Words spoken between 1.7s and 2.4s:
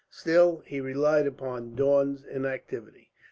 Daun's